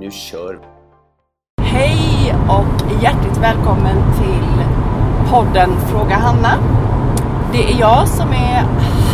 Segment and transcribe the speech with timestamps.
[0.00, 0.58] Nu kör!
[1.62, 4.64] Hej och hjärtligt välkommen till
[5.30, 6.58] podden Fråga Hanna.
[7.52, 8.64] Det är jag som är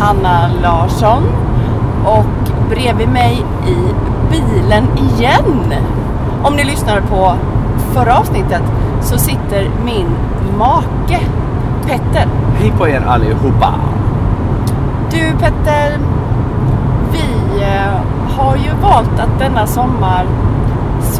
[0.00, 1.22] Hanna Larsson
[2.06, 3.76] och bredvid mig i
[4.30, 5.74] bilen igen.
[6.44, 7.34] Om ni lyssnade på
[7.94, 8.62] förra avsnittet
[9.02, 10.06] så sitter min
[10.58, 11.20] make
[11.86, 12.28] Petter.
[12.58, 13.74] Hej på er allihopa!
[15.10, 15.98] Du Petter,
[17.12, 18.00] vi eh,
[18.38, 20.26] har ju valt att denna sommar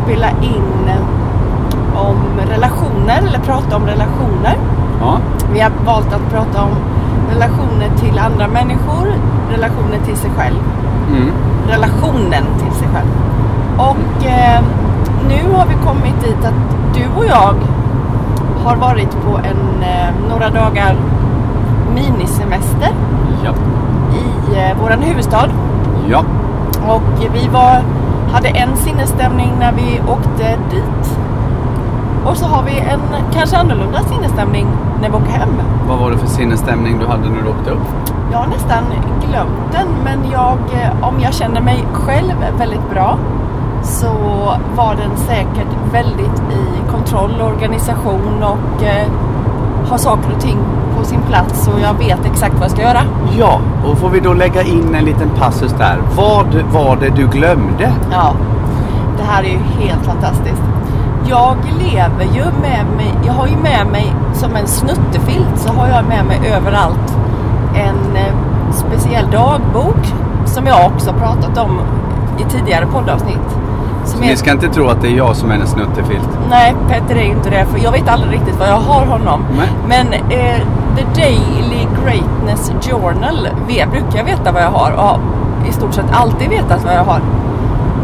[0.05, 0.91] spela in
[1.95, 2.17] om
[2.51, 4.57] relationer eller prata om relationer.
[5.01, 5.19] Ja,
[5.53, 6.71] Vi har valt att prata om
[7.33, 9.07] relationer till andra människor,
[9.51, 10.59] relationer till sig själv,
[11.11, 11.31] mm.
[11.69, 13.09] relationen till sig själv.
[13.79, 14.61] Och eh,
[15.29, 17.55] nu har vi kommit dit att du och jag
[18.65, 20.97] har varit på en eh, några dagar
[21.95, 22.91] minisemester
[23.45, 23.53] ja,
[24.15, 25.49] i eh, våran huvudstad.
[26.09, 26.25] ja.
[26.89, 27.03] Och
[27.35, 27.83] vi var,
[28.33, 31.19] hade en sinnesstämning när vi åkte dit.
[32.25, 33.01] Och så har vi en
[33.33, 34.67] kanske annorlunda sinnesstämning
[35.01, 35.49] när vi åker hem.
[35.89, 38.13] Vad var det för sinnesstämning du hade när du åkte upp?
[38.33, 38.85] Jag har nästan
[39.29, 43.19] glömt den men jag, eh, om jag känner mig själv väldigt bra
[43.83, 44.13] så
[44.77, 49.07] var den säkert väldigt i kontroll och organisation och eh,
[49.89, 50.59] har saker och ting
[51.03, 53.03] på sin plats och jag vet exakt vad jag ska göra.
[53.39, 55.99] Ja, och får vi då lägga in en liten passus där.
[56.17, 57.93] Vad var det du glömde?
[58.11, 58.35] Ja,
[59.19, 60.63] det här är ju helt fantastiskt.
[61.29, 65.89] Jag lever ju med mig, jag har ju med mig som en snuttefilt så har
[65.89, 67.17] jag med mig överallt
[67.75, 68.35] en eh,
[68.73, 70.15] speciell dagbok
[70.47, 71.81] som jag också pratat om
[72.39, 73.59] i tidigare poddavsnitt.
[74.05, 76.29] Som Ni ska inte tro att det är jag som är en snuttefilt.
[76.51, 79.45] Nej, Petter är inte det för jag vet aldrig riktigt vad jag har honom.
[79.57, 79.69] Nej.
[79.89, 80.61] Men eh,
[80.97, 85.19] The Daily Greatness Journal vi brukar jag veta vad jag har och har
[85.69, 87.21] i stort sett alltid vetat vad jag har.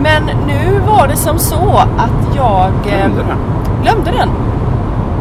[0.03, 3.39] Men nu var det som så att jag eh, Glömde den?
[3.83, 4.29] glömde den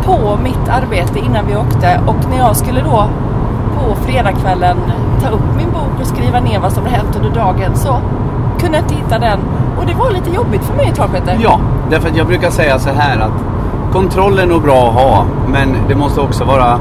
[0.04, 3.06] på mitt arbete innan vi åkte och när jag skulle då
[3.78, 4.78] på fredagskvällen
[5.24, 7.98] ta upp min bok och skriva ner vad som hade hänt under dagen så
[8.60, 9.40] kunde jag inte hitta den
[9.80, 11.38] och det var lite jobbigt för mig ett tag Petter.
[11.44, 13.44] Ja, därför att jag brukar säga så här att
[13.94, 16.80] kontroll är nog bra att ha, men det måste också vara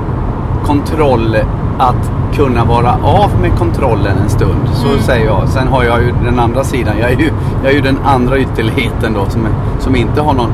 [0.66, 1.37] kontroll
[1.78, 4.69] att kunna vara av med kontrollen en stund.
[4.72, 5.00] Så Mm.
[5.00, 5.49] säger jag.
[5.49, 6.94] Sen har jag ju den andra sidan.
[7.00, 7.31] Jag är ju,
[7.62, 9.47] jag är ju den andra ytterligheten då som,
[9.78, 10.50] som inte har någon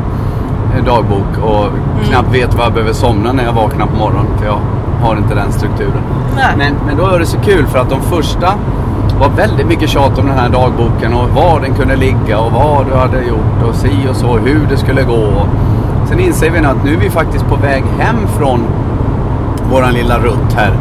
[0.79, 1.67] eh, dagbok och
[2.09, 4.27] knappt vet vad jag behöver somna när jag vaknar på morgonen.
[4.39, 4.59] För jag
[5.03, 6.03] har inte den strukturen.
[6.37, 6.45] Nej.
[6.59, 8.55] Men, men då är det så kul för att de första
[9.21, 12.87] var väldigt mycket tjat om den här dagboken och var den kunde ligga och vad
[12.87, 15.29] du hade gjort och si och så, hur det skulle gå.
[16.07, 18.61] Sen inser vi nu att nu är vi faktiskt på väg hem från
[19.73, 20.73] våran lilla rutt här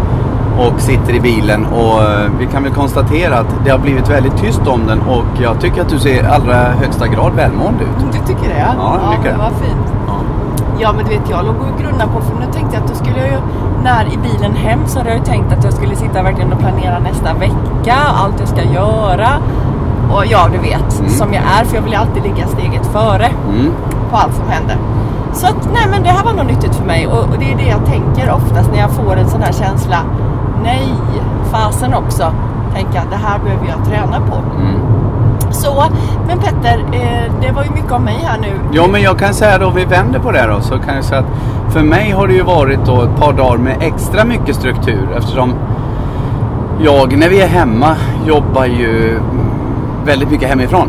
[0.59, 4.37] och sitter i bilen och eh, vi kan väl konstatera att det har blivit väldigt
[4.37, 8.05] tyst om den och jag tycker att du ser i allra högsta grad välmående ut.
[8.11, 8.65] Du tycker det?
[8.77, 9.37] Ja, men det.
[9.37, 9.93] vad fint.
[10.07, 10.13] Ja.
[10.79, 12.95] Ja, men du vet, jag låg och grunnade på, för nu tänkte jag att då
[12.95, 13.37] skulle jag ju,
[13.83, 16.59] när i bilen hem så hade jag ju tänkt att jag skulle sitta verkligen och
[16.59, 19.29] planera nästa vecka, allt jag ska göra.
[20.13, 21.09] Och ja, du vet, Mm.
[21.11, 23.71] som jag är, för jag vill ju alltid ligga steget före Mm.
[24.11, 24.77] på allt som händer.
[25.33, 27.57] Så att, nej men det här var nog nyttigt för mig och, och det är
[27.57, 29.97] det jag tänker oftast när jag får en sån här känsla.
[30.63, 30.93] Nej,
[31.51, 32.33] fasen också.
[32.75, 34.35] Tänka att det här behöver jag träna på.
[34.35, 34.81] Mm.
[35.51, 35.83] Så,
[36.27, 38.59] men Petter, eh, det var ju mycket om mig här nu.
[38.71, 41.19] Ja, men jag kan säga då, vi vänder på det då, så kan jag säga
[41.19, 45.07] att för mig har det ju varit då ett par dagar med extra mycket struktur
[45.17, 45.53] eftersom
[46.83, 49.19] jag, när vi är hemma, jobbar ju
[50.05, 50.87] väldigt mycket hemifrån.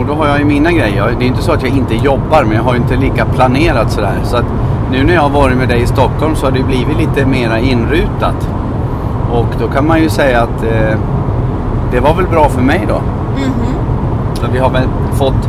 [0.00, 1.14] Och då har jag ju mina grejer.
[1.18, 3.92] Det är inte så att jag inte jobbar, men jag har ju inte lika planerat
[3.92, 4.20] sådär.
[4.24, 4.44] Så att
[4.90, 7.58] nu när jag har varit med dig i Stockholm så har det blivit lite mera
[7.58, 8.48] inrutat.
[9.32, 10.98] Och då kan man ju säga att eh,
[11.92, 12.94] det var väl bra för mig då.
[12.94, 13.52] Mhm.
[14.34, 15.48] Så vi har väl fått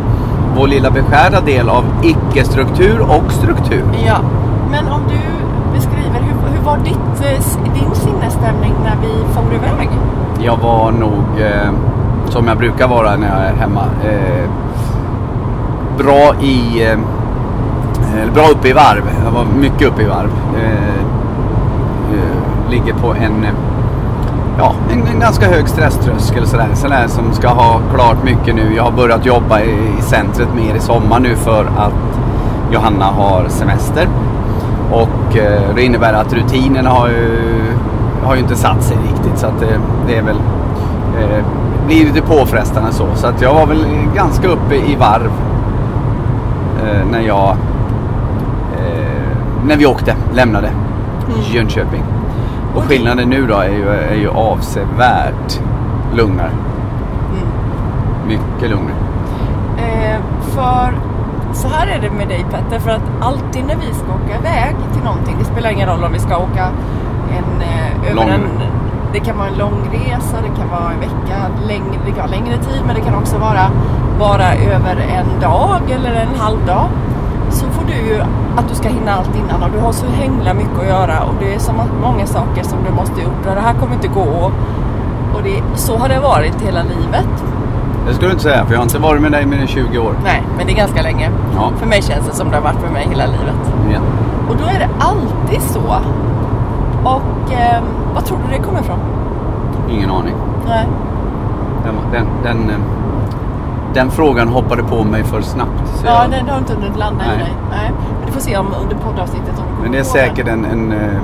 [0.57, 3.83] vår lilla beskärda del av icke-struktur och struktur.
[4.05, 4.17] Ja,
[4.71, 5.19] men om du
[5.73, 9.89] beskriver hur, hur var ditt, eh, din sinnesstämning när vi for iväg?
[10.39, 11.71] Jag var nog, eh,
[12.31, 14.49] som jag brukar vara när jag är hemma, eh,
[15.97, 16.83] bra i...
[16.85, 16.97] Eh,
[18.33, 19.03] bra uppe i varv.
[19.25, 20.29] Jag var mycket uppe i varv.
[20.57, 20.95] Eh,
[22.13, 23.45] eh, ligger på en...
[24.57, 26.67] ja, en, en ganska hög stresströskel sådär.
[26.73, 28.75] Sådär som ska ha klart mycket nu.
[28.75, 32.19] Jag har börjat jobba i, i centret mer i sommar nu för att
[32.73, 34.07] Johanna har semester.
[34.91, 37.39] Och eh, det innebär att rutinerna har ju,
[38.23, 40.37] har ju inte satt sig riktigt så att det, det är väl
[41.19, 41.45] eh,
[41.87, 43.07] blir lite påfrestande så.
[43.15, 43.85] Så att jag var väl
[44.15, 45.31] ganska uppe i varv
[46.83, 47.49] eh, när jag
[48.77, 49.21] eh,
[49.65, 50.69] när vi åkte, lämnade
[51.51, 52.03] Jönköping.
[52.75, 55.61] Och skillnaden nu då är ju, är ju avsevärt
[56.13, 56.51] lugnare.
[57.31, 57.47] Mm.
[58.27, 58.95] Mycket lugnare.
[59.77, 60.93] Eh, för
[61.53, 64.75] så här är det med dig Petter, för att alltid när vi ska åka iväg
[64.93, 66.67] till någonting, det spelar ingen roll om vi ska åka
[67.37, 68.29] en, eh, över Lång.
[68.29, 68.49] en,
[69.13, 71.37] det kan vara en lång resa, det kan vara en vecka,
[71.67, 73.65] längre, det kan vara längre tid, men det kan också vara
[74.19, 76.87] bara över en dag eller en halv dag.
[77.49, 78.21] Så får du
[78.55, 81.35] att du ska hinna allt innan och du har så himla mycket att göra och
[81.39, 84.51] det är så många saker som du måste gjort och det här kommer inte gå.
[85.35, 87.43] Och det, så har det varit hela livet.
[88.07, 89.99] Det skulle du inte säga för jag har inte varit med dig mer än 20
[89.99, 90.13] år.
[90.23, 91.29] Nej, men det är ganska länge.
[91.55, 91.71] Ja.
[91.77, 93.73] För mig känns det som det har varit med mig hela livet.
[93.93, 93.99] Ja.
[94.49, 95.95] Och då är det alltid så.
[97.03, 97.81] Och eh,
[98.13, 98.99] vad tror du det kommer ifrån?
[99.89, 100.33] Ingen aning.
[100.67, 100.87] Nej.
[101.85, 102.75] Den, den, den, eh,
[103.93, 106.03] den frågan hoppade på mig för snabbt.
[106.05, 107.37] Ja, jag- den har inte hunnit landa i Nej.
[107.37, 107.53] dig.
[107.71, 107.91] Nej.
[108.17, 111.15] Men du får se om under poddavsnittet om Men det är säkert en, en, eh,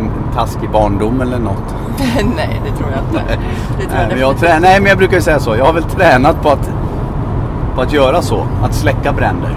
[0.00, 1.74] en taskig barndom eller något.
[2.36, 3.32] Nej, det tror jag inte.
[3.78, 5.56] Det tror Nej, men jag trä- nej, men jag brukar ju säga så.
[5.56, 6.70] Jag har väl tränat på att,
[7.74, 8.46] på att göra så.
[8.62, 9.50] Att släcka bränder.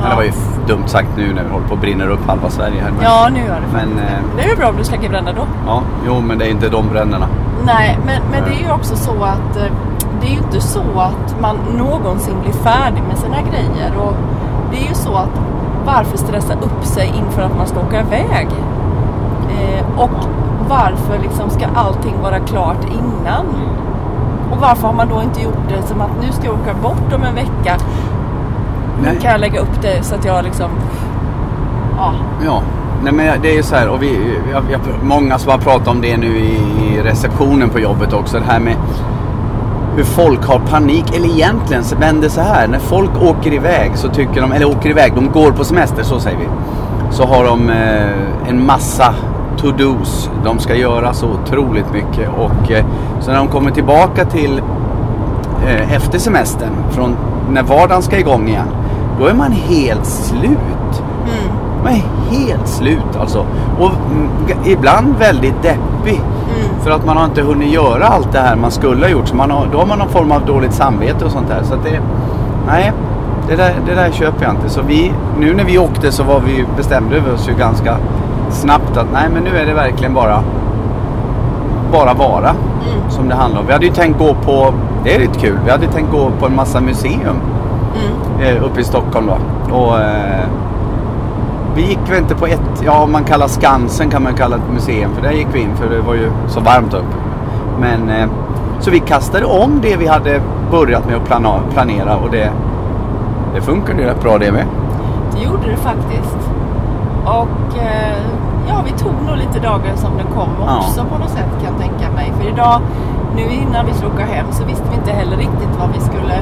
[0.00, 0.32] Men det var ju
[0.66, 2.90] dumt sagt nu när vi håller på och brinner upp halva Sverige här.
[2.90, 5.32] Men, Ja, nu gör det Men, eh, Det är ju bra om du släcker bränder
[5.32, 5.42] då.
[5.66, 7.26] ja, jo, men det är inte de bränderna.
[7.64, 9.72] Nej, men, men det är ju också så att eh,
[10.20, 13.92] det är ju inte så att man någonsin blir färdig med sina grejer.
[13.98, 14.14] Och
[14.70, 15.40] det är ju så att
[15.86, 18.48] varför stressa upp sig inför att man ska åka iväg?
[19.50, 20.10] Eh, och
[20.68, 23.46] varför liksom ska allting vara klart innan?
[24.50, 27.12] Och varför har man då inte gjort det som att nu ska jag åka bort
[27.14, 27.76] om en vecka.
[29.02, 29.18] Nej.
[29.20, 30.70] kan jag lägga upp det så att jag liksom...
[31.96, 32.14] Ja,
[32.44, 32.62] Ja,
[33.02, 35.88] nej men det är ju så här och vi, jag, jag, många som har pratat
[35.88, 36.60] om det nu i,
[37.02, 38.38] receptionen på jobbet också.
[38.38, 38.76] Det här med
[39.96, 41.16] hur folk har panik.
[41.16, 42.68] Eller egentligen så vänder så här.
[42.68, 46.20] När folk åker iväg så tycker de, eller åker iväg, de går på semester så
[46.20, 46.46] säger vi.
[47.10, 49.14] Så har de eh, en massa
[49.58, 50.30] to-dos.
[50.44, 52.84] De ska göra så otroligt mycket och eh,
[53.20, 54.62] så när de kommer tillbaka till
[55.66, 57.16] eh, efter semestern, från
[57.50, 58.68] när vardagen ska igång igen.
[59.20, 61.02] Då är man helt slut.
[61.24, 62.02] mm, Man är
[62.36, 63.46] helt slut alltså.
[63.78, 64.28] Och mm,
[64.64, 66.20] ibland väldigt deppig.
[66.56, 66.80] mm.
[66.80, 69.28] För att man har inte hunnit göra allt det här man skulle ha gjort.
[69.28, 71.62] Så man har, då har man någon form av dåligt samvete och sånt där.
[71.62, 72.00] Så att det,
[72.66, 72.92] nej,
[73.48, 74.68] det där, det där köper jag inte.
[74.68, 77.96] Så vi, nu när vi åkte så var vi bestämde vi oss ju ganska
[78.50, 80.42] snabbt att nej men nu är det verkligen bara
[81.92, 82.54] bara vara
[82.88, 83.10] Mm.
[83.10, 83.66] som det handlar om.
[83.66, 84.74] Vi hade ju tänkt gå på,
[85.04, 87.36] det är lite kul, vi hade tänkt gå på en massa museum
[87.94, 88.56] Mm.
[88.56, 89.74] eh, uppe i Stockholm då.
[89.76, 90.46] Och, eh,
[91.74, 94.72] vi gick väl inte på ett, ja om man kallar Skansen kan man kalla ett
[94.72, 97.14] museum för där gick vi in för det var ju så varmt upp.
[97.80, 98.28] Men eh,
[98.80, 100.40] så vi kastade om det vi hade
[100.70, 102.52] börjat med att planera och det,
[103.54, 104.64] det funkade ju rätt bra det med.
[105.36, 106.36] Det gjorde det faktiskt.
[107.24, 107.76] Och
[108.68, 110.78] ja, vi tog nog lite dagen som den kom Ja.
[110.78, 112.32] också på något sätt kan jag tänka mig.
[112.40, 112.80] För idag,
[113.36, 116.34] nu innan vi skulle åka hem så visste vi inte heller riktigt vad vi skulle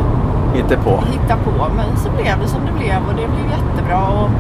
[0.59, 0.91] Hittade på.
[0.91, 1.67] hitta på.
[1.77, 4.03] Men så blev det som det blev och det blev jättebra.
[4.21, 4.31] Och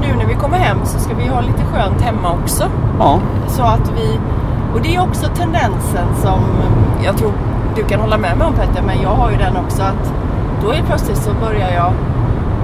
[0.00, 2.64] nu när vi kommer hem så ska vi ha lite skönt hemma också.
[2.98, 4.18] Ja, Så att vi,
[4.74, 6.40] och det är också tendensen som
[7.04, 7.32] jag tror
[7.76, 10.12] du kan hålla med mig om Petter, men jag har ju den också att
[10.62, 11.92] då är plötsligt så börjar jag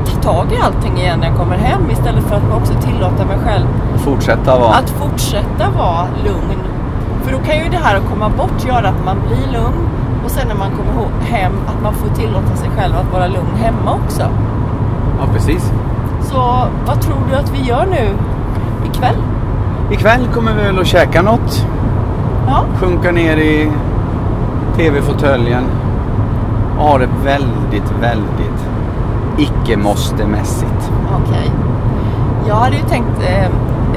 [0.06, 3.38] ta tag i allting igen när jag kommer hem istället för att också tillåta mig
[3.44, 3.66] själv
[3.96, 4.74] fortsätta vara.
[4.74, 6.60] att fortsätta vara lugn.
[7.22, 9.88] För då kan ju det här att komma bort göra att man blir lugn
[10.26, 13.54] och sen när man kommer hem att man får tillåta sig själv att vara lugn
[13.56, 14.22] hemma också.
[15.18, 15.72] Ja, precis.
[16.22, 16.36] Så
[16.86, 18.08] vad tror du att vi gör nu
[18.90, 19.16] ikväll?
[19.90, 21.66] Ikväll kommer vi väl att käka något.
[22.46, 23.70] Ja, Sjunka ner i
[24.76, 25.64] tv-fåtöljen.
[26.78, 28.66] Ha det väldigt, väldigt
[29.38, 30.90] icke-måste-mässigt.
[31.22, 31.50] okej.
[32.48, 33.20] Jag hade ju tänkt...
[33.28, 33.50] Eh, eh,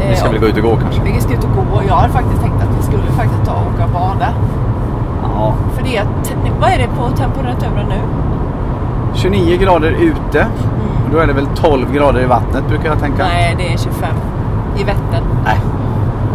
[0.10, 1.02] Vi ska väl gå ut och gå kanske?
[1.04, 3.74] Vi ska ut och gå jag har faktiskt tänkt att vi skulle faktiskt ta och
[3.74, 4.28] åka och bada.
[5.24, 5.54] Ja.
[5.76, 6.06] För det är,
[6.62, 8.02] vad är det på temperaturen nu?
[9.14, 10.46] 29 grader ute.
[11.12, 13.24] Då är det väl 12 grader i vattnet brukar jag tänka.
[13.24, 14.10] Nej, det är 25
[14.78, 15.24] i Vättern.
[15.46, 15.58] Nej.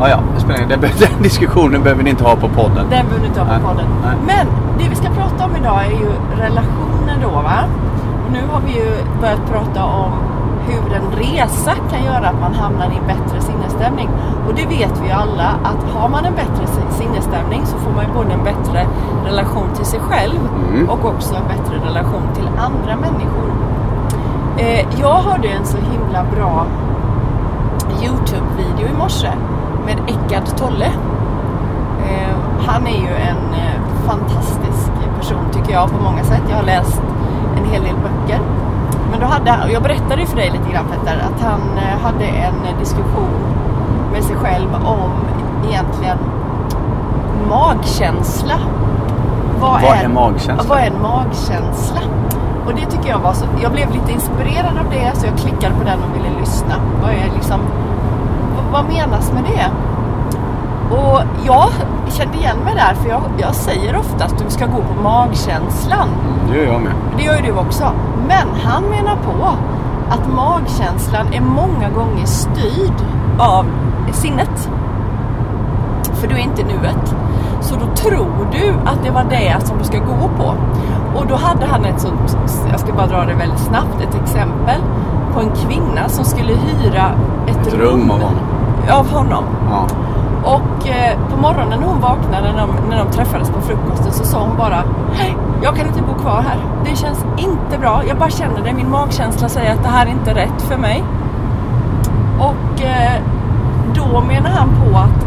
[0.00, 0.17] Ja, ja.
[0.35, 2.87] Det spelar ingen- be- Den diskussionen behöver ni inte ha på podden.
[2.91, 3.87] Den behöver du inte ha Nej, på podden.
[4.05, 4.14] nej.
[4.26, 4.47] Men
[4.79, 6.09] det vi ska prata om idag är ju
[6.43, 7.59] relationer då va?
[8.26, 10.11] Och nu har vi ju börjat prata om
[10.68, 14.09] hur en resa kan göra att man hamnar i en bättre sinnesstämning.
[14.49, 18.04] Och det vet vi ju alla att har man en bättre sinnesstämning så får man
[18.06, 18.87] ju både en bättre
[19.25, 20.38] relation till sig själv
[20.75, 20.88] Mm.
[20.90, 23.49] och också en bättre relation till andra människor.
[24.56, 26.66] Eh, jag hörde en så himla bra
[28.02, 29.30] Youtube-video i morse
[29.87, 30.87] med Eckart Tolle.
[32.06, 34.90] Eh, han är ju en eh, fantastisk
[35.21, 36.42] person tycker jag på många sätt.
[36.49, 37.02] Jag har läst
[37.56, 38.40] en hel del böcker.
[39.14, 41.99] Men då hade han, jag berättade ju för dig lite grann Petter, att han eh,
[42.02, 43.54] hade en diskussion
[44.12, 45.11] med sig själv om
[45.68, 46.18] egentligen
[47.49, 48.54] magkänsla.
[49.61, 50.64] Vad är magkänsla?
[50.68, 52.00] Vad är en magkänsla?
[52.66, 55.75] Och det tycker jag var så, jag blev lite inspirerad av det så jag klickade
[55.75, 56.75] på den och ville lyssna.
[57.02, 57.61] Vad är liksom,
[58.56, 59.71] vad, vad menas med det?
[60.91, 61.69] Och jag
[62.09, 66.09] kände igen mig där för jag, jag säger ofta att du ska gå på magkänslan.
[66.50, 66.93] Det gör jag med.
[67.17, 67.93] Det gör ju du också.
[68.29, 69.57] Men han menar på
[70.11, 72.95] att magkänslan är många gånger styrd
[73.38, 73.67] av
[74.12, 74.71] sinnet.
[76.14, 77.14] För du är inte nuet.
[77.61, 80.55] Så då tror du att det var det som du ska gå på.
[81.19, 82.38] Och då hade han ett sånt,
[82.71, 84.81] jag ska bara dra det väldigt snabbt, ett exempel
[85.35, 87.11] på en kvinna som skulle hyra
[87.47, 88.38] ett, Ett rum av honom.
[88.91, 89.45] Av honom.
[89.71, 89.87] Ja.
[90.44, 94.24] Och eh, på morgonen när hon vaknade när de, när de träffades på frukosten så
[94.24, 96.56] sa hon bara Hej, jag kan inte bo kvar här.
[96.84, 98.02] Det känns inte bra.
[98.08, 98.72] Jag bara känner det.
[98.72, 101.04] Min magkänsla säger att det här är inte rätt för mig.
[102.38, 103.20] Och eh,
[103.94, 105.26] då menar han på att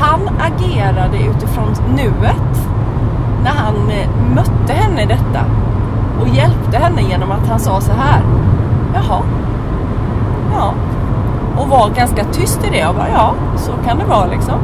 [0.00, 2.68] han agerade utifrån nuet
[3.44, 5.44] när han eh, mötte henne i detta
[6.20, 8.22] och hjälpte henne genom att han sa så här.
[8.94, 9.20] Jaha.
[10.52, 10.74] Ja.
[11.56, 14.54] Och var ganska tyst i det och bara ja, så kan det vara liksom.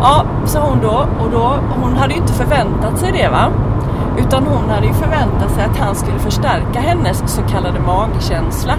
[0.00, 1.06] Ja, sa hon då.
[1.24, 3.48] Och då, hon hade ju inte förväntat sig det va.
[4.18, 8.74] Utan hon hade ju förväntat sig att han skulle förstärka hennes så kallade magkänsla.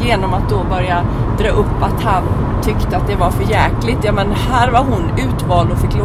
[0.00, 1.02] Genom att då börja
[1.38, 2.22] dra upp att han
[2.62, 3.98] tyckte att det var för jäkligt.
[4.02, 6.02] Ja men här var hon utvald och fick eh,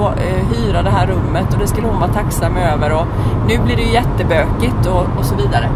[0.53, 2.93] hyra det här rummet och det skulle hon vara tacksam över.
[2.93, 3.05] Och
[3.47, 5.69] nu blir det ju jättebökigt och, och så vidare.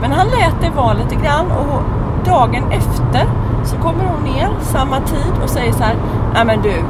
[0.00, 1.82] Men han lät det vara lite grann och
[2.24, 3.28] dagen efter
[3.64, 5.94] så kommer hon ner samma tid och säger så här.
[6.34, 6.84] Nej men du,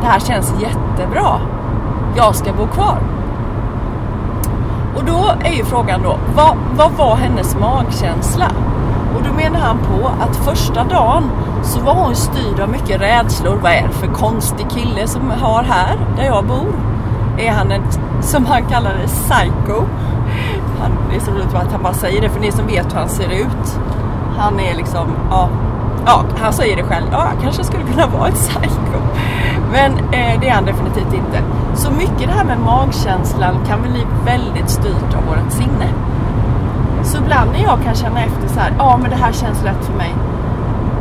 [0.00, 1.40] det här känns jättebra.
[2.16, 2.98] Jag ska bo kvar.
[4.96, 8.50] Och då är ju frågan då, vad, vad var hennes magkänsla?
[9.16, 11.30] Och då menar han på att första dagen
[11.62, 13.58] så var hon styrd av mycket rädslor.
[13.62, 16.72] Vad är det för konstig kille som har här, där jag bor?
[17.38, 17.82] Är han en,
[18.22, 19.82] som han kallar det, psycho?
[20.80, 22.98] Han, det är så roligt att han bara säger det, för ni som vet hur
[22.98, 23.80] han ser ut.
[24.38, 25.48] Han är liksom, ja,
[26.06, 27.06] ja han säger det själv.
[27.12, 28.98] Ja, jag kanske skulle kunna vara ett psycho.
[29.72, 31.42] Men eh, det är han definitivt inte.
[31.74, 35.88] Så mycket det här med magkänslan kan bli väldigt styrt av vårt sinne.
[37.04, 39.84] Så ibland när jag kan känna efter så här, ja men det här känns rätt
[39.84, 40.14] för mig.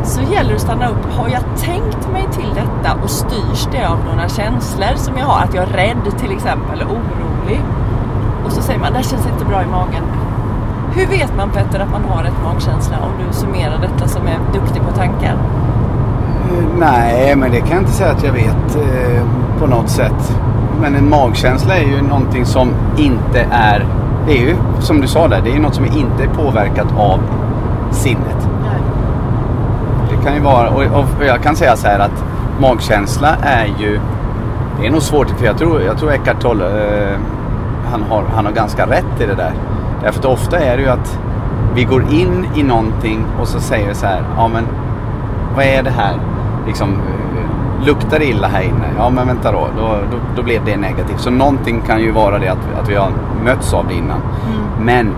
[0.03, 1.13] Så gäller det att stanna upp.
[1.17, 5.43] Har jag tänkt mig till detta och styrs det av några känslor som jag har?
[5.43, 7.61] Att jag är rädd till exempel, eller orolig.
[8.45, 10.03] Och så säger man, det här känns inte bra i magen.
[10.95, 14.39] Hur vet man Petter att man har rätt magkänsla om du summerar detta som är
[14.53, 15.33] duktig på tankar?
[15.33, 19.23] Eh, Nej, men det kan jag inte säga att jag vet eh,
[19.59, 20.37] på något sätt.
[20.81, 23.85] Men en magkänsla är ju någonting som inte är...
[24.27, 26.87] Det är ju som du sa där, det är ju något som inte är påverkat
[26.97, 27.19] av
[27.91, 28.49] sinnet.
[28.61, 28.81] Nej.
[30.09, 32.23] Det kan ju vara, och, och jag kan säga så här att
[32.59, 33.99] magkänsla är ju...
[34.79, 37.17] Det är nog svårt, för jag tror, jag tror Eckart Tolle, eh,
[37.91, 39.53] han, har, han har ganska rätt i det där.
[40.05, 41.19] Därför att ofta är det ju att
[41.75, 44.63] vi går in i någonting och så säger vi så här, ja men
[45.55, 46.13] vad är det här?
[46.67, 48.87] Liksom, eh, luktar det illa här inne?
[48.97, 51.19] Ja men vänta då, då, då, då blev det negativt.
[51.19, 53.11] Så någonting kan ju vara det att, att vi har
[53.43, 54.19] mötts av det innan.
[54.79, 55.15] Men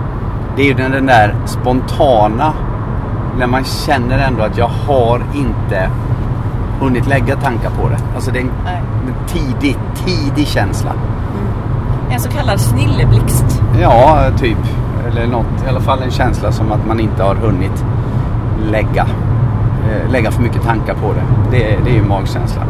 [0.56, 2.54] det är ju den, den där spontana,
[3.40, 5.90] när man känner ändå att jag har inte
[6.80, 7.98] hunnit lägga tankar på det.
[8.16, 8.52] Alltså det är en,
[9.08, 10.92] en tidig, tidig känsla.
[12.10, 13.62] En så kallad snilleblixt.
[13.82, 14.58] Ja, typ.
[15.08, 17.86] Eller något, i alla fall en känsla som att man inte har hunnit
[18.72, 19.08] lägga,
[19.90, 21.58] eh, lägga för mycket tankar på det.
[21.58, 22.62] Det, det är ju magkänsla.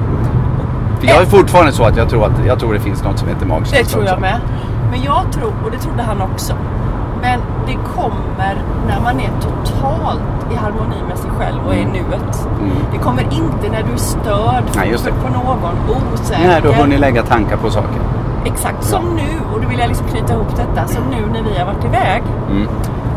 [0.99, 3.27] För jag är fortfarande så att jag tror, att jag tror det finns något som
[3.27, 4.21] heter magkänsla Det tror jag också.
[4.21, 4.39] med.
[4.91, 6.53] Men jag tror, och det trodde han också,
[7.21, 10.21] men det kommer när man är totalt
[10.53, 12.47] i harmoni med sig själv och är i nuet.
[12.59, 12.71] Mm.
[12.91, 15.11] Det kommer inte när du är störd Nej, just det.
[15.11, 15.57] på någon,
[16.13, 16.47] osäker.
[16.47, 18.01] När du har hunnit lägga tankar på saker.
[18.47, 19.29] Exakt, som nu.
[19.53, 20.87] Och då vill jag liksom knyta ihop detta.
[20.87, 22.23] Som nu när vi har varit iväg.
[22.49, 22.67] Mm.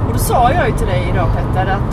[0.06, 1.90] Och då sa jag ju till dig idag Petter att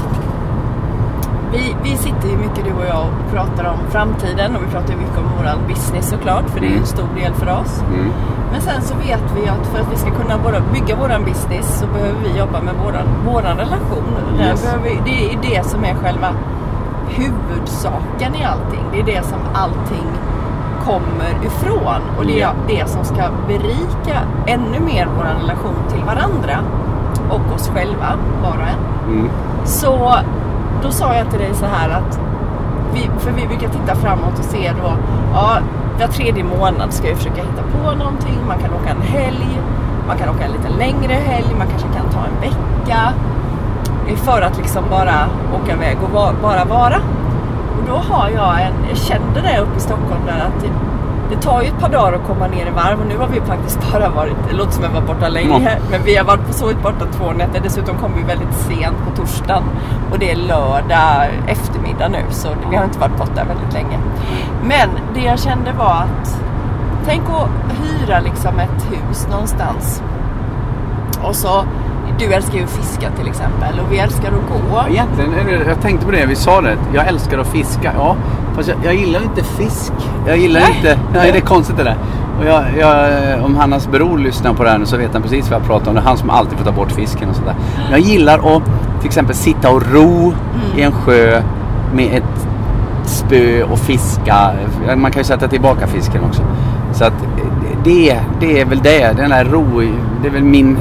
[1.53, 4.89] vi, vi sitter ju mycket du och jag och pratar om framtiden och vi pratar
[4.93, 6.85] ju mycket om våran business såklart för det är en Mm.
[6.85, 7.81] stor del för oss.
[7.93, 8.11] Mm.
[8.51, 11.79] Men sen så vet vi att för att vi ska kunna både bygga våran business
[11.79, 14.07] så behöver vi jobba med våran, våran relation.
[14.39, 14.75] Yes.
[14.83, 16.27] vi, det är det som är själva
[17.09, 18.83] huvudsaken i allting.
[18.91, 20.07] Det är det som allting
[20.87, 22.01] kommer ifrån.
[22.17, 26.57] Och det är det som ska berika ännu mer vår relation till varandra
[27.29, 28.13] och oss själva,
[28.43, 29.11] var och en.
[29.13, 29.29] Mm.
[29.65, 30.15] Så
[30.83, 32.19] då sa jag till dig så här att
[32.93, 34.91] vi, för vi brukar titta framåt och se då,
[35.33, 35.57] ja,
[35.99, 38.37] var tredje månad ska vi försöka hitta på någonting.
[38.47, 39.61] Man kan åka en helg,
[40.07, 42.99] man kan åka en lite längre helg, man kanske kan ta en vecka.
[44.07, 45.15] eh, För att liksom bara
[45.63, 46.09] åka iväg och
[46.41, 46.95] bara vara.
[47.77, 50.56] Och då har jag en, jag kände det uppe i Stockholm där att
[51.47, 53.79] tar ju ett par dagar att komma ner i varv och nu har vi faktiskt
[53.91, 56.53] bara varit, det låter som att jag var borta länge, men vi har varit på
[56.53, 57.61] sovit borta två nätter.
[57.63, 59.63] Dessutom kom vi väldigt sent på torsdagen
[60.11, 63.99] och det är lördag eftermiddag nu så vi har inte varit borta väldigt länge.
[64.63, 66.39] Men det jag kände var att
[67.05, 67.49] tänk att
[67.79, 70.03] hyra liksom ett hus någonstans
[71.23, 71.63] och så
[72.19, 74.83] du älskar ju att fiska till exempel och vi älskar att gå.
[74.89, 75.31] Egentligen,
[75.67, 76.77] jag tänkte på det, vi sa det.
[76.93, 77.91] Jag älskar att fiska.
[77.95, 78.15] Ja,
[78.55, 79.93] fast jag, jag gillar inte fisk.
[80.27, 80.75] Jag gillar Nej.
[80.77, 80.99] inte...
[81.13, 81.97] Nej, det är konstigt det där.
[82.39, 85.49] Och jag, jag, om Hannas bror lyssnar på det här nu så vet han precis
[85.49, 85.95] vad jag pratar om.
[85.95, 87.55] Det är han som alltid får ta bort fisken och sådär.
[87.91, 88.63] Jag gillar att
[88.99, 90.33] till exempel sitta och ro
[90.77, 91.41] i en sjö
[91.93, 92.47] med ett
[93.05, 94.51] spö och fiska.
[94.95, 96.41] Man kan ju sätta tillbaka fisken också.
[96.93, 97.13] Så att
[97.83, 99.17] det, det är väl det.
[99.17, 99.81] Den där ro,
[100.21, 100.77] det är väl min...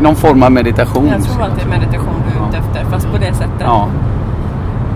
[0.00, 1.08] Någon form av meditation.
[1.08, 3.60] Jag tror att det är meditation du är ute efter fast på det sättet.
[3.60, 3.86] Ja.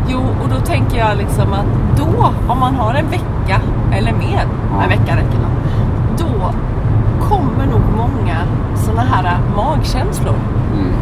[0.09, 1.66] Jo, och då tänker jag liksom att
[1.97, 3.61] då, om man har en vecka
[3.92, 4.42] eller mer,
[4.76, 4.83] Ja.
[4.83, 5.50] en vecka räcker nog,
[6.19, 6.52] då
[7.28, 8.37] kommer nog många
[8.76, 10.35] sådana här magkänslor.
[10.75, 10.92] Mm.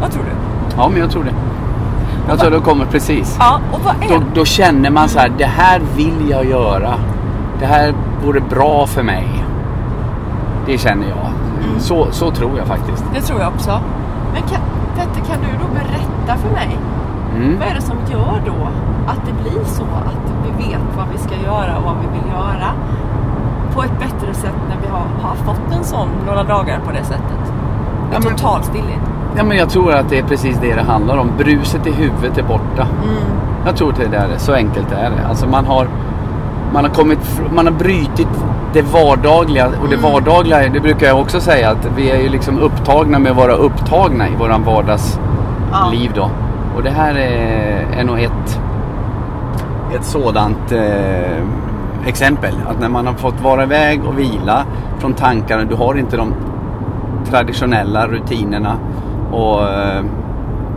[0.00, 0.30] Vad tror du?
[0.76, 1.34] Ja, men jag tror det.
[2.28, 3.36] Jag tror det kommer precis.
[3.40, 6.94] Ja, och vad är Då, då känner man så här, det här vill jag göra.
[7.60, 9.44] Det här vore bra för mig.
[10.66, 11.30] Det känner jag.
[11.64, 11.80] Mm.
[11.80, 13.04] Så, så tror jag faktiskt.
[13.14, 13.80] Det tror jag också.
[14.32, 14.60] Men kan,
[14.96, 16.78] Petter, kan du då berätta för mig,
[17.36, 17.58] Mm.
[17.58, 18.68] vad är det som gör då
[19.06, 19.82] att det blir så?
[19.82, 22.68] Att vi vet vad vi ska göra och vad vi vill göra
[23.74, 27.04] på ett bättre sätt när vi har, har fått en sån några dagar på det
[27.04, 27.52] sättet?
[28.12, 29.00] Ja, men- Total stillhet.
[29.36, 31.28] Ja, men jag tror att det är precis det det handlar om.
[31.38, 32.86] Bruset i huvudet är borta.
[33.04, 33.16] Mm.
[33.66, 34.38] Jag tror att det är det.
[34.38, 35.28] Så enkelt är det.
[35.28, 35.88] Alltså man har,
[36.72, 38.28] man har, kommit, man har brytit
[38.74, 39.66] det vardagliga.
[39.66, 40.12] Och det Mm.
[40.12, 43.52] vardagliga, det brukar jag också säga, att vi är ju liksom upptagna med att vara
[43.52, 45.20] upptagna i våran vardags
[45.72, 45.90] Ja.
[45.92, 46.30] liv då.
[46.76, 48.60] Och det här är, är nog ett,
[49.94, 51.42] ett sådant eh,
[52.06, 52.54] exempel.
[52.68, 54.64] Att när man har fått vara iväg och vila
[54.98, 55.64] från tankarna.
[55.64, 56.34] Du har inte de
[57.30, 58.76] traditionella rutinerna
[59.32, 60.04] och eh,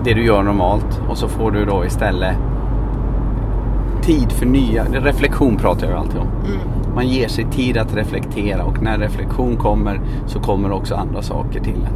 [0.04, 1.02] det du gör normalt.
[1.10, 2.36] Och så får du då istället
[4.02, 6.28] tid för nya, reflektion pratar jag alltid om.
[6.46, 6.60] Mm.
[6.98, 11.60] Man ger sig tid att reflektera och när reflektion kommer så kommer också andra saker
[11.60, 11.94] till en.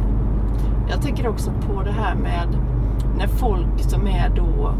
[0.90, 2.48] Jag tänker också på det här med
[3.18, 4.74] när folk som är då,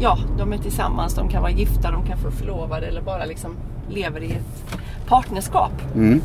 [0.00, 3.50] ja, de är tillsammans, de kan vara gifta, de kan få förlovade eller bara liksom
[3.88, 5.72] lever i ett partnerskap.
[5.94, 6.20] Mm.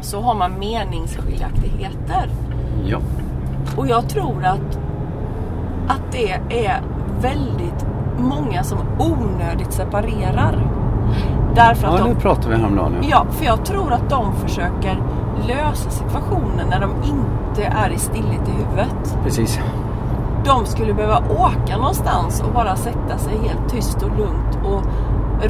[0.00, 2.28] Så har man meningsskiljaktigheter.
[2.86, 2.98] Ja.
[3.76, 4.78] Och jag tror att,
[5.88, 6.32] att det
[6.66, 6.82] är
[7.20, 7.86] väldigt
[8.18, 10.79] många som onödigt separerar.
[11.54, 12.94] Därför att ja, de det pratade vi häromdagen.
[13.02, 13.08] Ja.
[13.10, 15.02] Ja, för jag tror att de försöker
[15.48, 19.18] lösa situationen när de inte är i stillhet i huvudet.
[19.24, 19.60] Precis.
[20.44, 24.82] De skulle behöva åka någonstans och bara sätta sig helt tyst och lugnt och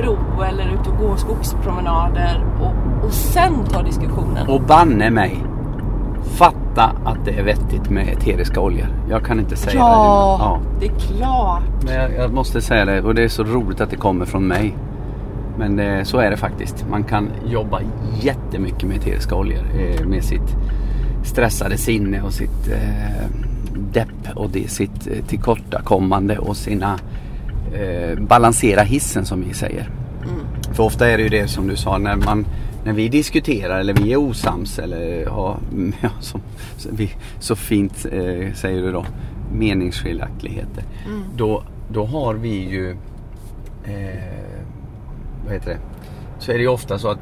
[0.01, 4.49] ro eller ut och gå skogspromenader och, och sen ta diskussionen.
[4.49, 5.45] Och banne mig.
[6.25, 8.87] Fatta att det är vettigt med eteriska oljor.
[9.11, 9.79] Jag kan inte säga det.
[9.79, 10.59] ja, Ja.
[10.81, 11.63] det är klart.
[11.85, 14.47] Men jag, jag måste säga det och det är så roligt att det kommer från
[14.47, 14.77] mig.
[15.61, 16.87] Men det, så är det faktiskt.
[16.91, 17.81] Man kan jobba
[18.21, 19.65] jättemycket med eteriska oljor.
[19.79, 20.57] Eh, med sitt
[21.25, 23.27] stressade sinne och sitt eh,
[23.93, 26.99] depp och det, sitt eh, tillkortakommande och sina
[27.75, 29.91] eh, balansera hissen som vi säger.
[30.23, 30.75] Mm.
[30.75, 32.47] För ofta är det ju det som du sa när man
[32.85, 35.59] när vi diskuterar eller vi är osams eller har,
[36.01, 36.41] ja, som,
[36.91, 39.05] vi så fint eh, säger du då,
[39.53, 40.85] meningsskiljaktigheter.
[41.07, 41.23] Mm.
[41.37, 42.91] Då, då har vi ju,
[43.85, 44.40] eh,
[45.45, 45.79] vad heter det,
[46.39, 47.19] så är det ju ofta så att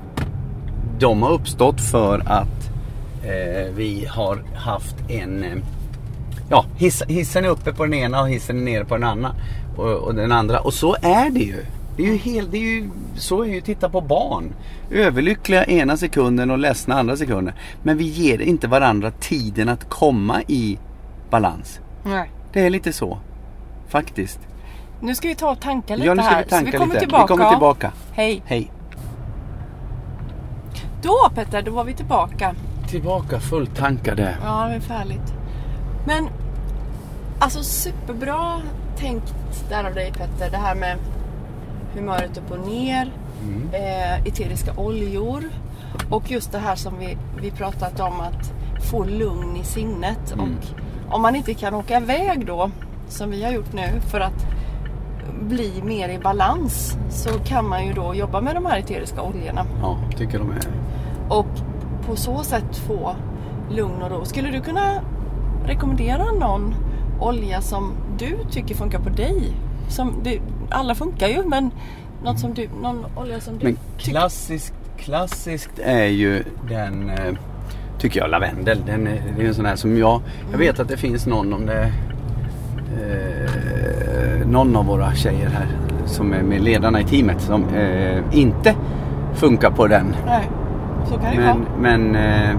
[0.98, 2.70] de har uppstått för att
[3.22, 5.59] eh, vi har haft en, eh,
[6.50, 9.35] ja hiss, hissen är uppe på den ena och hissen är nere på den andra.
[9.76, 10.61] Och, och den andra.
[10.61, 11.64] Och så är det ju.
[11.96, 14.52] Det är ju helt, det är ju, så är ju titta på barn.
[14.90, 17.54] Överlyckliga ena sekunden och ledsna andra sekunden.
[17.83, 20.78] Men vi ger inte varandra tiden att komma i
[21.31, 21.81] balans.
[22.04, 22.31] Nej.
[22.52, 23.18] Det är lite så.
[23.88, 24.47] Faktiskt.
[25.00, 26.44] Nu ska vi ta och tanka lite Ja, nu ska här.
[26.44, 26.98] vi tanka så vi kommer lite.
[27.06, 27.22] tillbaka.
[27.34, 27.92] Vi kommer tillbaka.
[28.12, 28.42] Hej.
[28.46, 28.70] Hej.
[31.02, 32.54] Då Petter, då var vi tillbaka.
[32.88, 34.37] Tillbaka fulltankade.
[34.44, 35.32] Ja, det är färdigt.
[36.06, 36.28] Men
[37.38, 38.61] alltså superbra
[38.96, 39.34] tänkt
[39.68, 40.50] där av dig Petter.
[40.50, 40.96] Det här med
[41.94, 43.68] humöret upp och ner, Mm.
[43.72, 45.44] eh, eteriska oljor
[46.11, 48.52] och just det här som vi, vi pratat om att
[48.90, 50.32] få lugn i sinnet.
[50.32, 50.44] Mm.
[51.08, 52.70] Och om man inte kan åka iväg då,
[53.08, 54.46] som vi har gjort nu, för att
[55.40, 59.66] bli mer i balans så kan man ju då jobba med de här eteriska oljorna
[59.80, 60.58] Ja, tycker de är...
[61.28, 61.46] och
[62.06, 63.16] på så sätt få
[63.70, 64.24] lugn och ro.
[64.24, 65.02] Skulle du kunna
[65.64, 66.74] rekommendera någon
[67.20, 69.52] olja som du tycker funkar på dig?
[69.88, 71.70] Som det, alla funkar ju men
[72.24, 77.34] något som du, någon olja som du Men klassiskt, klassiskt är ju den, eh,
[77.98, 78.82] tycker jag, lavendel.
[78.86, 81.52] Den är, det är en sån här som jag, jag vet att det finns någon
[81.52, 81.92] om det
[83.00, 83.57] eh,
[84.50, 85.66] någon av våra tjejer här
[86.06, 88.74] som är med ledarna i teamet som eh, inte
[89.34, 90.14] funkar på den.
[90.26, 90.50] Nej,
[91.06, 91.56] så kan det Men, vara.
[91.80, 92.50] men, eh,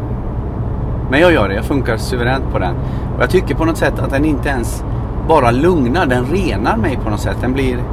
[1.12, 2.74] men jag gör det, jag funkar suveränt på den.
[3.18, 4.84] Och jag tycker på något sätt att den inte ens
[5.28, 7.38] bara lugnar, den renar mig på något sätt.
[7.42, 7.86] Den blir Mm.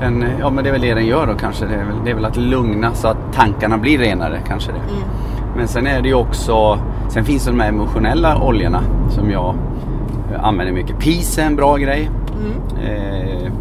[0.00, 1.66] den, ja men det är väl det den gör då kanske.
[1.66, 4.78] Det är väl, det är väl att lugna så att tankarna blir renare kanske det.
[4.78, 5.02] Mm.
[5.56, 9.54] Men sen är det ju också, sen finns det de här emotionella oljorna som jag
[10.34, 10.98] eh, använder mycket.
[10.98, 12.10] Peace är en bra grej.
[12.40, 12.86] Mm.
[12.86, 13.52] Eh,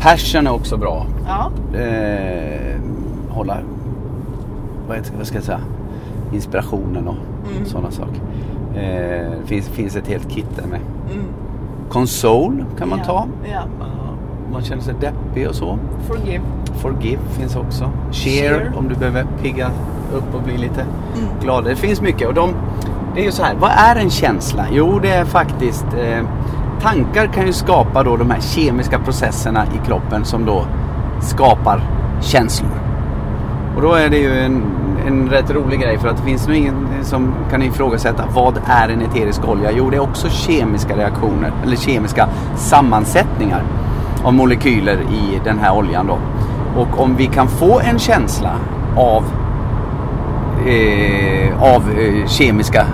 [0.00, 1.06] passion är också bra.
[1.26, 2.80] Ja, Eh,
[3.28, 3.56] hålla,
[4.88, 5.60] vad, ska jag säga,
[6.32, 7.14] inspirationen och
[7.54, 7.64] Mm.
[7.66, 8.20] sådana saker.
[8.74, 10.80] Eh, det finns, finns ett helt kit där med.
[11.12, 11.24] mm.
[11.88, 13.04] Console kan man ja.
[13.04, 13.26] ta.
[13.52, 13.60] Ja.
[14.52, 15.78] Man känner sig deppig och så.
[16.08, 16.40] Forgive.
[16.74, 17.84] Forgive finns också.
[18.12, 18.72] Share, Share.
[18.76, 19.70] om du behöver pigga
[20.14, 21.28] upp och bli lite Mm.
[21.42, 21.64] glad.
[21.64, 22.50] Det finns mycket och de,
[23.14, 24.64] det är ju så här, vad är en känsla?
[24.72, 26.24] Jo, det är faktiskt eh,
[26.80, 30.66] tankar kan ju skapa då de här kemiska processerna i kroppen som då
[31.20, 31.82] skapar
[32.20, 32.70] känslor.
[33.76, 34.62] Och då är det ju en,
[35.06, 38.88] en rätt rolig grej för att det finns nog ingen som kan ifrågasätta vad är
[38.88, 39.70] en eterisk olja?
[39.76, 43.62] Jo, det är också kemiska reaktioner eller kemiska sammansättningar
[44.24, 46.18] av molekyler i den här oljan då.
[46.80, 48.50] Och om vi kan få en känsla
[48.96, 49.24] av,
[50.66, 52.86] eh, av eh, kemiska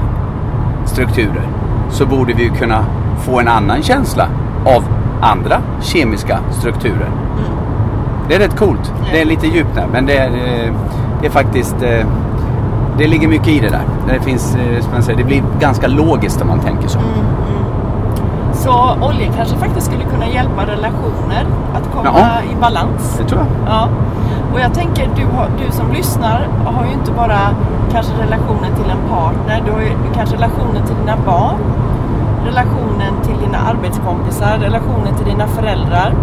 [0.87, 1.49] strukturer
[1.91, 2.85] så borde vi ju kunna
[3.19, 4.27] få en annan känsla
[4.65, 4.85] av
[5.21, 7.11] andra kemiska strukturer.
[8.29, 8.93] Det är rätt coolt.
[9.13, 10.73] Det är lite djupt där men det är, eh,
[11.21, 12.07] det är faktiskt eh,
[12.99, 13.83] det ligger mycket i det där.
[14.09, 16.99] Det, finns, eh, säger, det blir ganska logiskt om man tänker så.
[16.99, 17.11] Mm,
[18.53, 18.71] Så
[19.03, 22.53] oljor kanske faktiskt skulle kunna hjälpa relationer att komma Ja.
[22.53, 23.19] i balans.
[23.19, 23.73] Det tror jag.
[23.75, 23.89] Ja,
[24.55, 27.39] och jag tänker du, har, du som lyssnar har ju inte bara
[27.93, 31.57] kanske relationen till en partner, du har ju kanske relationen till dina barn,
[32.47, 36.15] relationen till dina arbetskompisar, relationen till dina föräldrar,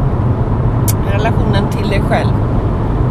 [1.12, 2.32] relationen till dig själv.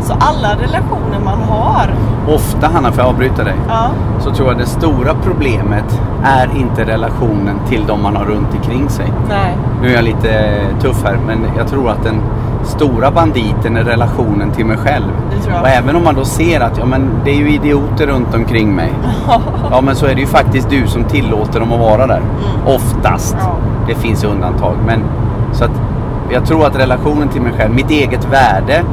[0.01, 1.95] Så alla relationer man har,
[2.35, 3.55] Ofta, Hanna, får jag avbryta dig?
[3.69, 8.55] ja, Så tror jag det stora problemet är inte relationen till de man har runt
[8.55, 9.13] omkring sig.
[9.29, 12.21] nej, Nu är jag lite tuff här men jag tror att den
[12.65, 15.11] stora banditen är relationen till mig själv.
[15.61, 18.75] Och även om man då ser att ja, men det är ju idioter runt omkring
[18.75, 18.93] mig.
[19.71, 22.23] Ja men så är det ju faktiskt du som tillåter dem att vara där.
[22.67, 23.37] Oftast.
[23.41, 23.57] Ja.
[23.89, 24.77] Det finns undantag.
[24.87, 25.01] Men,
[25.53, 25.71] så att
[26.31, 28.85] jag tror att relationen till mig själv, mitt eget värde,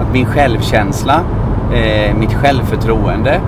[0.00, 1.20] att min självkänsla,
[1.72, 3.40] eh, mitt självförtroende.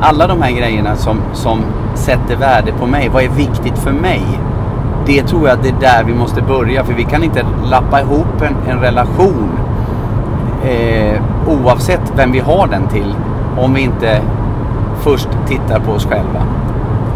[0.00, 1.62] Alla de här grejerna som, som
[1.94, 3.08] sätter värde på mig.
[3.08, 4.22] Vad är viktigt för mig?
[5.06, 6.84] Det tror jag att det är där vi måste börja.
[6.84, 9.50] För vi kan inte lappa ihop en, en relation
[10.64, 13.14] eh, oavsett vem vi har den till
[13.58, 14.20] om vi inte
[15.00, 16.42] först tittar på oss själva.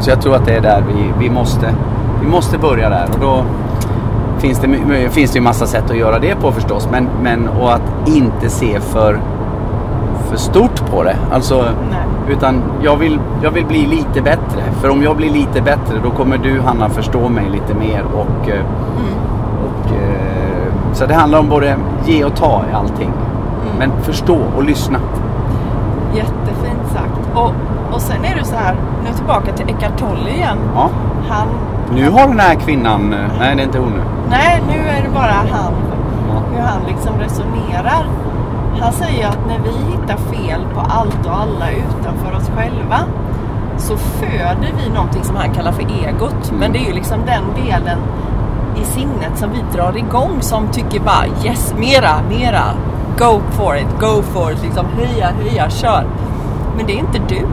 [0.00, 1.74] Så jag tror att det är där vi, vi, måste,
[2.22, 3.06] vi måste börja där.
[3.12, 3.44] Och då
[4.38, 6.88] finns det, ju finns det massa sätt att göra det på förstås.
[6.92, 9.20] Men, men och att inte se för,
[10.28, 11.16] för stort på det.
[11.32, 14.62] Alltså, Nej utan jag vill, jag vill bli lite bättre.
[14.80, 18.02] För om jag blir lite bättre då kommer du Hanna förstå mig lite mer.
[18.14, 19.14] Och, eh, Mm.
[19.64, 23.12] och, eh, så det handlar om både ge och ta i allting.
[23.12, 23.78] Mm.
[23.78, 24.98] Men förstå och lyssna.
[26.14, 27.28] Jättefint sagt.
[27.34, 27.52] Och,
[27.94, 30.58] och sen är det så här, nu tillbaka till Eckart Tolle igen.
[30.74, 30.88] Ja.
[31.28, 31.46] Han,
[31.94, 34.02] Nu har den här kvinnan, eh, nej det är inte hon nu.
[34.30, 35.72] nej nu är det bara han,
[36.28, 36.42] Ja.
[36.54, 38.04] hur han liksom resonerar.
[38.80, 42.98] Han säger att när vi hittar fel på allt och alla utanför oss själva
[43.78, 46.48] så föder vi någonting som han kallar för egot.
[46.48, 46.60] Mm.
[46.60, 47.98] Men det är ju liksom den delen
[48.76, 52.64] i sinnet som vi drar igång som tycker bara yes, mera, mera.
[53.18, 54.62] Go for it, go for it.
[54.62, 56.06] Liksom höja, höja, kör.
[56.76, 57.46] Men det är inte du.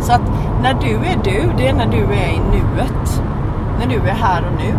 [0.00, 0.22] Så att
[0.62, 3.22] när du är du, det är när du är i nuet.
[3.78, 4.74] När du är här och nu.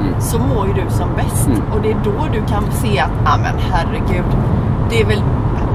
[0.00, 0.20] Mm.
[0.20, 1.46] så mår ju du som bäst.
[1.46, 1.62] Mm.
[1.72, 4.24] Och det är då du kan se att, ja men herregud,
[4.90, 5.22] det är väl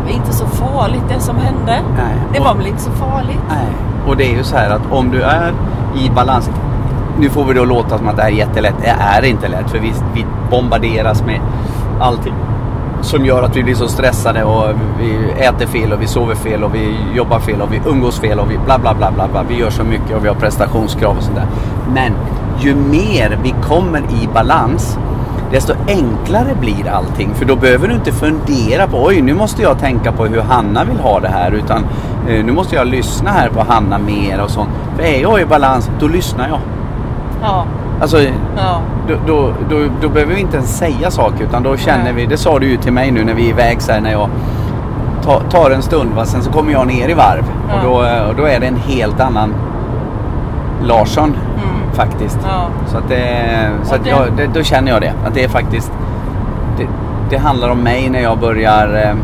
[0.09, 1.79] inte så farligt det som hände.
[1.97, 2.15] Nej.
[2.33, 3.39] Det Och- var väl inte så farligt.
[3.49, 3.67] Nej.
[4.07, 5.53] Och det är ju så här att om du är
[5.95, 6.49] i balans.
[7.19, 8.75] Nu får vi då låta som att det här är jättelätt.
[8.81, 11.39] Det är inte lätt för vi, vi bombarderas med
[11.99, 12.33] allting
[13.01, 14.63] som gör att vi blir så stressade och
[14.99, 18.39] vi äter fel och vi sover fel och vi jobbar fel och vi umgås fel
[18.39, 19.43] och vi bla bla bla bla bla.
[19.49, 21.45] Vi gör så mycket och vi har prestationskrav och sådär.
[21.93, 22.13] Men
[22.59, 24.97] ju mer vi kommer i balans
[25.51, 27.33] desto enklare blir allting.
[27.33, 30.83] För då behöver du inte fundera på oj nu måste jag tänka på hur Hanna
[30.83, 31.85] vill ha det här utan
[32.29, 34.69] eh, nu måste jag lyssna här på Hanna mer och sånt.
[34.95, 36.59] För är jag i balans då lyssnar jag.
[37.41, 37.65] Ja,
[38.01, 38.21] Alltså
[38.57, 42.25] ja, då, då, då, då behöver vi inte ens säga saker utan då känner vi,
[42.25, 44.29] det sa du ju till mig nu när vi är iväg så här, när jag
[45.23, 47.75] ta, tar en stund va, sen så kommer jag ner i varv Ja.
[47.75, 49.53] och, då, eh, och då är det en helt annan
[50.83, 51.37] Larsson
[51.95, 52.39] faktiskt.
[52.43, 52.67] ja.
[52.87, 55.13] Så att det, så att jag, det, då känner jag det.
[55.25, 55.91] Att det är faktiskt
[56.77, 56.87] det,
[57.29, 59.15] det handlar om mig när jag börjar eh,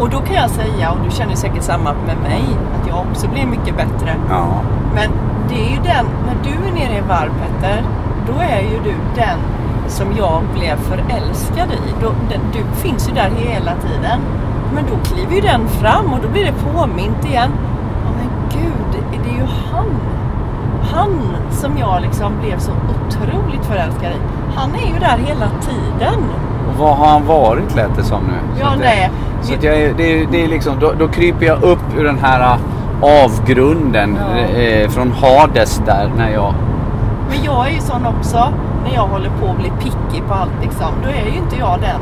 [0.00, 2.42] Och då kan jag säga, och du känner säkert samma med mig,
[2.80, 4.14] att jag också blir mycket bättre.
[4.28, 4.46] Ja,
[4.94, 5.10] Men
[5.48, 7.82] det är ju den, när du är nere i varv Petter,
[8.26, 9.38] då är ju du den
[9.88, 11.92] som jag blev förälskad i.
[12.02, 14.20] Då, den, du finns ju där hela tiden.
[14.74, 17.50] Men då kliver ju den fram och då blir det påmint igen.
[18.04, 18.28] Ja men
[18.62, 19.86] gud, det är ju han.
[20.92, 21.10] Han
[21.50, 24.16] som jag liksom blev så otroligt förälskad i.
[24.56, 26.18] Han är ju där hela tiden.
[26.68, 28.54] och vad har han varit lät det som nu.
[28.56, 29.10] Så Ja, det, nej.
[29.42, 32.40] Så att jag, det, det är liksom, då, då kryper jag upp ur den här
[32.40, 32.58] eh,
[33.24, 34.38] avgrunden Ja.
[34.58, 36.54] eh, från Hades där när jag
[37.30, 38.48] Men jag är ju sån också.
[38.84, 40.86] När jag håller på att bli picky på allt liksom.
[41.02, 42.00] Då är ju inte jag den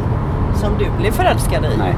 [0.55, 1.79] som du blev förälskad i.
[1.79, 1.95] Nej.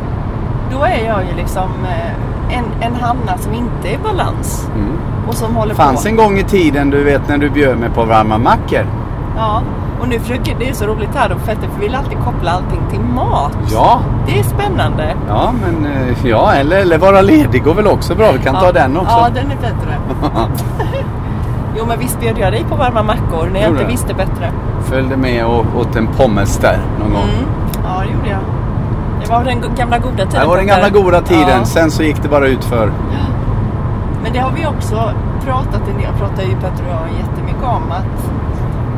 [0.73, 2.13] Då är jag ju liksom eh,
[2.53, 4.69] en, en Hanna som inte är i balans.
[4.75, 4.93] Mm.
[5.29, 6.09] Och som håller fanns på.
[6.09, 8.87] en gång i tiden, du vet när du bjöd mig på varma mackor.
[9.37, 9.63] Ja.
[10.01, 12.51] Och nu försöker, det är så roligt här då för att vi vill alltid koppla
[12.51, 13.57] allting till mat.
[13.73, 15.15] Ja, Det är spännande.
[15.29, 18.33] ja men eh, ja, eller, eller vara ledig går väl också bra.
[18.33, 18.73] Vi kan ta ja.
[18.73, 19.17] den också.
[19.17, 19.95] Ja, den är bättre.
[21.79, 24.53] Jo, men visst bjöd jag dig på varma mackor när jag inte visste bättre.
[24.83, 27.23] Följde med och åt en pommes där någon gång.
[27.23, 27.45] Mm.
[27.85, 28.39] Ja, det gjorde jag.
[29.21, 30.41] Det var den gamla goda tiden.
[30.41, 31.59] Det var den gamla goda tiden.
[31.59, 31.65] Ja.
[31.65, 32.93] Sen så gick det bara ut för.
[34.23, 35.13] Men det har vi också
[35.45, 38.31] pratat en del, pratar ju Petter och jag jättemycket om att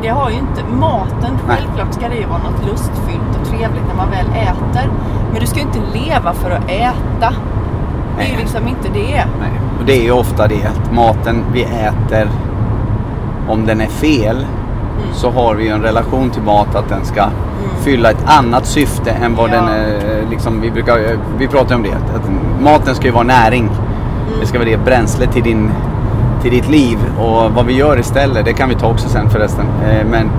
[0.01, 1.57] det har ju inte, maten, Nej.
[1.57, 4.89] självklart ska det ju vara något lustfyllt och trevligt när man väl äter.
[5.31, 7.33] Men du ska ju inte leva för att äta.
[8.17, 9.25] Det är ju liksom inte det.
[9.39, 9.51] Nej.
[9.79, 12.29] Och det är ju ofta det att maten vi äter,
[13.49, 14.45] om den är fel,
[14.97, 15.13] Mm.
[15.13, 17.23] så har vi en relation till mat att den ska
[17.81, 19.53] fylla ett annat syfte än vad Ja.
[19.55, 19.99] den är.
[20.29, 20.99] Liksom, vi, brukar,
[21.37, 22.29] vi pratar om det, att
[22.63, 23.63] maten ska ju vara näring.
[23.63, 24.39] Mm.
[24.41, 25.71] Det ska vara det bränsle till, din,
[26.41, 26.97] till ditt liv.
[27.19, 29.65] Och vad vi gör istället, det kan vi ta också sen förresten.
[29.89, 30.29] Eh, Men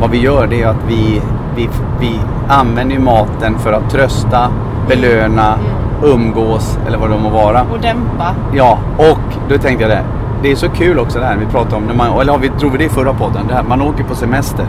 [0.00, 1.22] vad vi gör det är att vi,
[1.56, 1.68] vi,
[2.00, 4.48] vi använder ju maten för att trösta,
[4.88, 5.54] belöna,
[6.02, 7.62] umgås eller vad det må vara.
[7.72, 8.34] Och dämpa.
[8.54, 9.18] Ja, och
[9.48, 10.02] då tänkte jag det.
[10.42, 11.82] Det är så kul också det här vi pratade om.
[11.82, 13.46] När man, eller har vi, drog vi det i förra podden?
[13.48, 14.66] Det här, man åker på semester.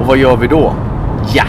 [0.00, 0.72] Och vad gör vi då?
[1.32, 1.44] Ja,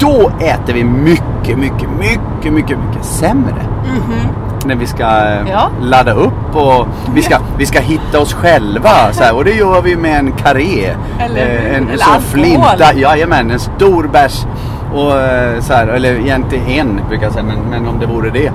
[0.00, 3.62] då äter vi mycket, mycket, mycket, mycket, mycket sämre.
[3.84, 4.28] Mhm.
[4.64, 5.68] När vi ska eh, Ja.
[5.82, 8.90] ladda upp och vi ska, vi ska hitta oss själva.
[9.12, 10.90] Så här, och det gör vi med en karré.
[11.18, 11.74] Eller hur?
[11.76, 12.94] en, Eller sån flinta.
[12.94, 14.46] Jajamän, en stor bärs.
[14.94, 18.30] Och eh, så här, eller egentligen en brukar jag säga, men, men om det vore
[18.30, 18.52] det.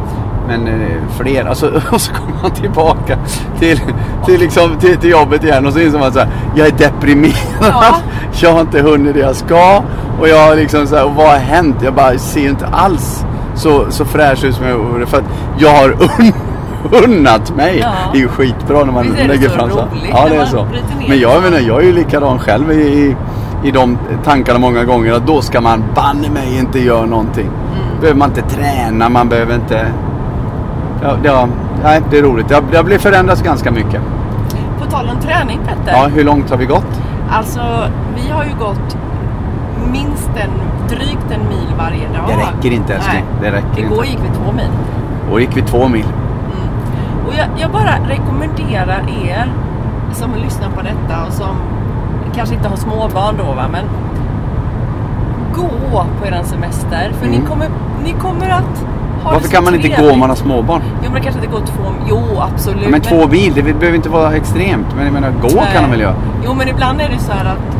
[0.48, 3.18] Men eh, fler, alltså, och så kommer man tillbaka
[3.60, 3.80] till,
[4.26, 7.34] till, liksom, till, till jobbet igen och så inser man så här, jag är deprimerad.
[7.62, 7.96] Ja.
[8.42, 9.84] Jag har inte hunnit det jag ska.
[10.20, 11.76] Och jag liksom så här, och vad har hänt?
[11.82, 13.26] Jag bara ser inte alls
[13.56, 15.06] så, så fräsch ut som jag gjorde.
[15.06, 15.24] För att
[15.58, 16.34] jag har un,
[17.04, 17.80] unnat mig.
[17.80, 17.92] Ja.
[18.12, 19.88] Det är ju skitbra när man Visst är lägger fram så.
[20.12, 20.68] Ja, det är så.
[21.08, 23.16] Men jag menar, jag är ju likadan själv i, i,
[23.64, 25.14] i de tankarna många gånger.
[25.14, 27.48] Att då ska man banne mig inte göra någonting.
[27.48, 28.00] Mm.
[28.02, 29.88] Behöver man inte träna, man behöver inte...
[31.04, 31.48] Ja, ja,
[31.84, 32.52] nej, det är roligt.
[32.52, 34.02] Jag, jag blir förändrats ganska mycket.
[34.80, 35.92] På tal om träning Petter.
[36.02, 37.02] Ja, hur långt har vi gått?
[37.32, 37.62] Alltså,
[38.16, 38.98] vi har ju gått
[39.92, 40.52] minst en,
[40.90, 42.28] drygt en mil varje dag.
[42.28, 43.24] Det räcker inte, älskling.
[43.42, 44.08] Det räcker Igår inte.
[44.08, 44.70] gick vi två mil.
[45.32, 46.06] Och gick vi två mil.
[47.28, 49.52] Och jag, jag bara rekommenderar er
[50.14, 51.56] som lyssnar på detta och som
[52.36, 53.86] kanske inte har småbarn då va, men
[55.54, 57.12] gå på er semester.
[57.20, 57.48] För ni, Mm.
[57.48, 57.68] kommer,
[58.04, 58.86] ni kommer att
[59.24, 60.08] ha det Varför kan man inte trevligt.
[60.08, 60.82] gå om man har småbarn?
[61.04, 62.22] Jo men det kanske inte går två Jo
[62.54, 62.84] absolut.
[62.84, 64.88] Ja, men två mil, det behöver inte vara extremt.
[64.96, 66.16] Men jag menar, gå kan de väl göra?
[66.46, 67.78] Jo men ibland är det så här att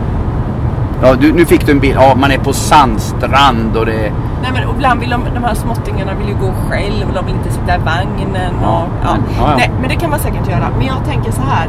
[1.02, 1.96] Ja, du, nu fick du en bild.
[1.96, 4.12] Ja, man är på sandstrand och det.
[4.42, 7.36] Nej men ibland vill de, de här småttingarna vill ju gå själv och de vill
[7.36, 8.54] inte sitta i vagnen.
[8.62, 9.18] Ja, och, ja.
[9.40, 9.54] ja, ja.
[9.58, 10.68] Nej, men det kan man säkert göra.
[10.78, 11.68] Men jag tänker så här.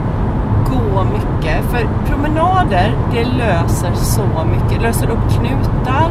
[0.71, 1.65] gå mycket.
[1.71, 4.83] För promenader, det löser så mycket.
[4.83, 6.09] Löser upp knutar.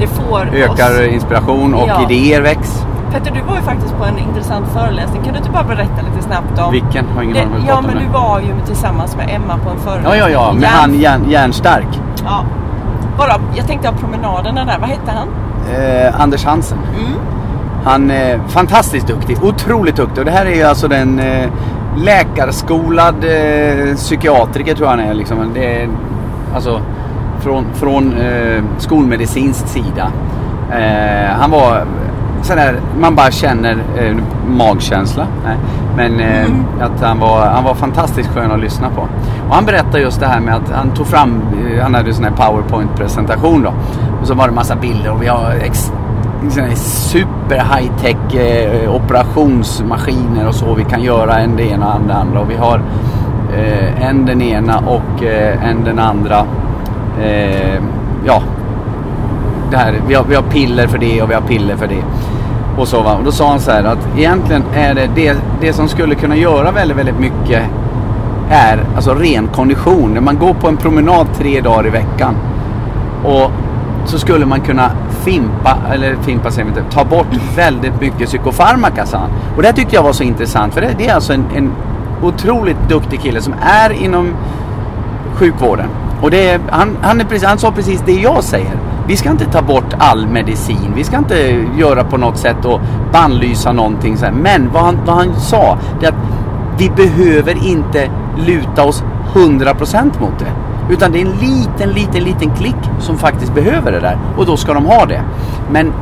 [0.00, 1.12] Det får Ökar oss...
[1.14, 2.10] inspiration och Ja.
[2.10, 2.86] idéer väcks.
[3.14, 5.22] Petter, du var ju faktiskt på en intressant föreläsning.
[5.24, 6.72] Kan du inte bara berätta lite snabbt om...
[6.72, 7.04] Vilken?
[7.14, 9.82] Har ingen det, aning Ja, men du var ju tillsammans med Emma på en Ja,
[9.90, 10.20] föreläsning.
[10.20, 10.52] ja, ja.
[10.52, 12.00] Med Järn- han järn, järnstark.
[12.24, 12.44] Ja.
[13.18, 14.78] Bara, jag tänkte av promenaderna där.
[14.80, 15.28] Vad hette han?
[15.74, 16.78] Eh, Anders Hansen.
[16.98, 17.12] Mm.
[17.84, 20.18] Han är fantastiskt duktig, otroligt duktig.
[20.18, 21.48] Och det här är ju alltså den eh,
[21.96, 25.14] läkarskolad eh, psykiatriker tror jag han är.
[25.14, 25.50] Liksom.
[25.54, 25.88] Det är
[26.54, 26.80] alltså
[27.40, 30.10] från, från eh, skolmedicinsk sida.
[30.72, 31.84] Eh, han var
[32.44, 34.16] sån där, man bara känner eh,
[34.48, 35.26] magkänsla.
[35.44, 35.56] Nej.
[35.96, 36.64] Men eh, Mm.
[36.80, 39.00] att han var, han var fantastiskt skön att lyssna på.
[39.48, 42.14] Och han berättade just det här med att han tog fram, eh, han hade ju
[42.14, 43.72] sån här powerpoint presentation då.
[44.20, 45.92] Och så var det massa bilder och vi har ex,
[46.76, 50.74] super high tech eh, operationsmaskiner och så.
[50.74, 52.40] Vi kan göra en det ena och en det andra.
[52.40, 52.80] Och vi har
[53.56, 56.44] eh, en den ena och eh, en den andra.
[58.26, 58.42] Ja,
[59.72, 62.02] här, vi, har, vi har piller för det och vi har piller för det.
[62.78, 63.14] Och, så, va?
[63.14, 66.36] och då sa han så här att egentligen är det, det det som skulle kunna
[66.36, 67.62] göra väldigt, väldigt mycket
[68.50, 70.14] är alltså ren kondition.
[70.14, 72.34] När man går på en promenad tre dagar i veckan
[73.24, 73.50] och
[74.04, 74.90] så skulle man kunna
[75.24, 79.30] fimpa, eller fimpa säger man inte, ta bort väldigt mycket psykofarmaka sa han.
[79.56, 81.72] Och det här tyckte jag var så intressant för det, det är alltså en, en
[82.22, 84.34] otroligt duktig kille som är inom
[85.34, 85.86] sjukvården.
[86.22, 88.78] Och det är, han, han, är precis, han sa precis det jag säger.
[89.08, 90.92] Vi ska inte ta bort all medicin.
[90.94, 92.80] Vi ska inte göra på något sätt och
[93.12, 94.16] bannlysa någonting.
[94.16, 94.32] Så här.
[94.32, 96.18] Men vad han, vad han sa, det är att
[96.78, 98.10] vi behöver inte
[98.46, 100.52] luta oss 100% mot det.
[100.90, 104.18] Utan det är en liten, liten, liten klick som faktiskt behöver det där.
[104.36, 105.22] Och då ska de ha det.
[105.70, 105.92] Men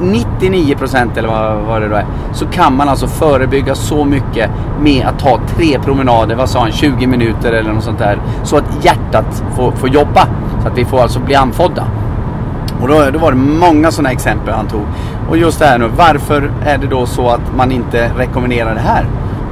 [0.00, 2.06] 99% eller vad, vad det då är.
[2.32, 6.72] Så kan man alltså förebygga så mycket med att ta tre promenader, vad sa han,
[6.72, 8.18] 20 minuter eller något sånt där.
[8.42, 10.26] Så att hjärtat får, får jobba.
[10.62, 11.84] Så att vi får alltså bli andfådda.
[12.82, 14.82] Och då, då var det många sådana exempel han tog.
[15.30, 18.80] Och just det här nu, varför är det då så att man inte rekommenderar det
[18.80, 19.06] här?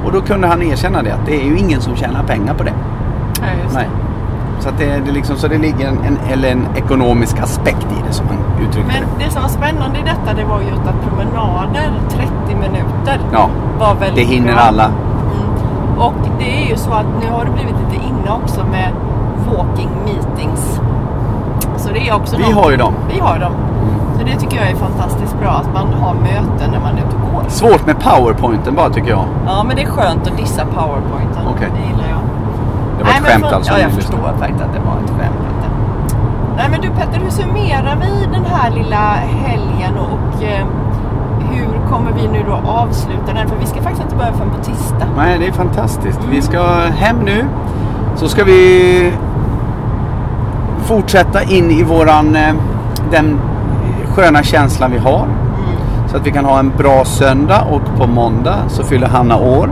[0.05, 2.63] Och då kunde han erkänna det, att det är ju ingen som tjänar pengar på
[2.63, 2.73] det.
[3.41, 3.73] Ja, det.
[3.75, 3.89] Nej.
[4.59, 8.07] Så, att det, det liksom, så det ligger en, en, eller en ekonomisk aspekt i
[8.07, 9.31] det som han uttryckte Men det.
[9.33, 14.15] som var spännande i detta det var just att promenader 30 minuter Ja, var väldigt
[14.27, 14.61] det hinner bra.
[14.61, 14.85] alla.
[14.85, 15.97] Mm.
[16.01, 18.89] Och det är ju så att nu har det blivit lite inne också med
[19.57, 20.79] walking meetings.
[21.93, 22.93] Det är också Vi något- har ju dem.
[23.13, 23.51] Vi har dem.
[24.17, 27.15] Så det tycker jag är fantastiskt bra att man har möten när man är ute
[27.15, 27.43] och går.
[27.49, 29.25] Svårt med powerpointen bara tycker jag.
[29.47, 31.41] Ja men det är skönt att dissa powerpointen.
[31.55, 31.67] Okej.
[31.77, 32.19] Det gillar jag.
[32.97, 33.73] Det var ett men skämt för- alltså.
[33.73, 34.37] Ja, jag förstår lyssnar.
[34.37, 35.39] faktiskt att det var ett skämt.
[35.45, 35.69] Petter.
[36.57, 39.03] Nej men du Petter, hur summerar vi den här lilla
[39.45, 40.65] helgen och eh,
[41.51, 43.47] hur kommer vi nu då avsluta den?
[43.49, 45.07] För vi ska faktiskt inte börja förrän på tisdag.
[45.17, 46.19] Nej, det är fantastiskt.
[46.23, 46.41] Vi Mm.
[46.41, 46.63] ska
[46.95, 47.45] hem nu.
[48.15, 49.11] Så ska vi
[50.93, 52.53] fortsätta in i våran, eh,
[53.11, 53.39] den
[54.15, 55.27] sköna känslan vi har.
[56.07, 59.69] Så att vi kan ha en bra söndag och på måndag så fyller Hanna år.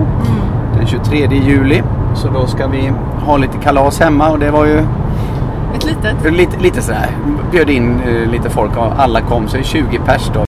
[0.78, 1.84] Den 23 juli.
[2.14, 2.92] Så då ska vi
[3.26, 4.78] ha lite kalas hemma och det var ju
[5.76, 6.34] Ett litet.
[6.34, 7.08] lite, lite sådär.
[7.52, 10.40] Bjöd in eh, lite folk och alla kom så är 20 pers då.